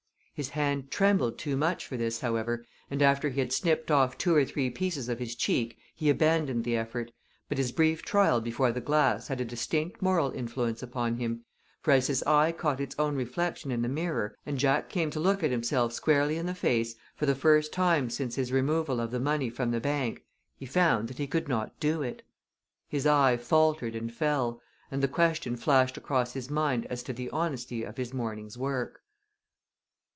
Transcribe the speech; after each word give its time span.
His 0.33 0.49
hand 0.49 0.89
trembled 0.89 1.37
too 1.37 1.55
much 1.55 1.85
for 1.85 1.97
this, 1.97 2.21
however, 2.21 2.65
and 2.89 3.03
after 3.03 3.29
he 3.29 3.39
had 3.39 3.53
snipped 3.53 3.91
off 3.91 4.17
two 4.17 4.33
or 4.35 4.43
three 4.43 4.71
pieces 4.71 5.07
of 5.07 5.19
his 5.19 5.35
cheek 5.35 5.77
he 5.93 6.09
abandoned 6.09 6.63
the 6.63 6.75
effort, 6.75 7.11
but 7.47 7.59
his 7.59 7.71
brief 7.71 8.01
trial 8.01 8.41
before 8.41 8.71
the 8.71 8.81
glass 8.81 9.27
had 9.27 9.39
a 9.39 9.45
distinct 9.45 10.01
moral 10.01 10.31
influence 10.31 10.81
upon 10.81 11.17
him, 11.17 11.45
for 11.83 11.91
as 11.91 12.07
his 12.07 12.23
eye 12.23 12.51
caught 12.51 12.81
its 12.81 12.95
own 12.97 13.15
reflection 13.15 13.69
in 13.69 13.83
the 13.83 13.87
mirror, 13.87 14.35
and 14.43 14.57
Jack 14.57 14.89
came 14.89 15.11
to 15.11 15.19
look 15.19 15.41
himself 15.41 15.93
squarely 15.93 16.37
in 16.37 16.47
the 16.47 16.55
face 16.55 16.95
for 17.15 17.27
the 17.27 17.35
first 17.35 17.71
time 17.71 18.09
since 18.09 18.33
his 18.33 18.51
removal 18.51 18.99
of 18.99 19.11
the 19.11 19.19
money 19.19 19.47
from 19.51 19.69
the 19.69 19.79
bank, 19.79 20.23
he 20.57 20.65
found 20.65 21.07
that 21.07 21.19
he 21.19 21.27
could 21.27 21.47
not 21.47 21.79
do 21.79 22.01
it. 22.01 22.23
His 22.87 23.05
eye 23.05 23.37
faltered 23.37 23.93
and 23.95 24.11
fell, 24.11 24.59
and 24.89 25.03
the 25.03 25.07
question 25.07 25.55
flashed 25.55 25.97
across 25.97 26.33
his 26.33 26.49
mind 26.49 26.87
as 26.87 27.03
to 27.03 27.13
the 27.13 27.29
honesty 27.29 27.83
of 27.83 27.97
his 27.97 28.11
morning's 28.11 28.57
work. 28.57 29.03